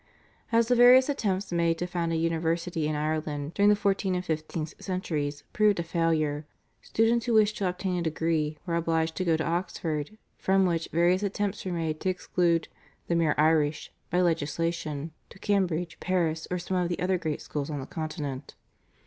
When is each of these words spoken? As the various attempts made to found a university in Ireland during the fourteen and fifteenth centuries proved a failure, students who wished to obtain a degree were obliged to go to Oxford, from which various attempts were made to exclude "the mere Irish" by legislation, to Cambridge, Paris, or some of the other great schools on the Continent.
As 0.51 0.67
the 0.67 0.73
various 0.75 1.09
attempts 1.09 1.51
made 1.51 1.77
to 1.77 1.85
found 1.85 2.11
a 2.11 2.15
university 2.15 2.87
in 2.87 2.95
Ireland 2.95 3.53
during 3.53 3.69
the 3.69 3.75
fourteen 3.75 4.15
and 4.15 4.25
fifteenth 4.25 4.73
centuries 4.79 5.43
proved 5.53 5.79
a 5.79 5.83
failure, 5.83 6.43
students 6.81 7.27
who 7.27 7.35
wished 7.35 7.57
to 7.57 7.69
obtain 7.69 7.99
a 7.99 8.01
degree 8.01 8.57
were 8.65 8.75
obliged 8.75 9.15
to 9.17 9.23
go 9.23 9.37
to 9.37 9.43
Oxford, 9.45 10.17
from 10.39 10.65
which 10.65 10.89
various 10.91 11.21
attempts 11.21 11.63
were 11.65 11.71
made 11.73 11.99
to 11.99 12.09
exclude 12.09 12.67
"the 13.09 13.15
mere 13.15 13.35
Irish" 13.37 13.91
by 14.09 14.21
legislation, 14.21 15.11
to 15.29 15.37
Cambridge, 15.37 15.99
Paris, 15.99 16.47
or 16.49 16.57
some 16.57 16.77
of 16.77 16.89
the 16.89 16.97
other 16.97 17.19
great 17.19 17.39
schools 17.39 17.69
on 17.69 17.79
the 17.79 17.85
Continent. 17.85 18.55